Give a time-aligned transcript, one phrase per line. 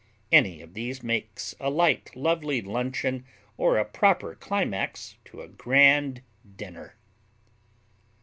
[0.31, 3.23] Any of these makes a light, lovely luncheon
[3.55, 6.23] or a proper climax to a grand
[6.55, 6.95] dinner.